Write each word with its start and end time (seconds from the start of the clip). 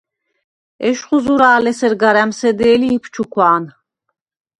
ეშხუ 0.89 1.17
ზურა̄ლ 1.23 1.65
ესერ 1.71 1.93
გარ 2.01 2.15
ა̈მსედლი 2.23 2.73
იფ 2.95 3.05
ჩუქვა̄ნ. 3.13 3.63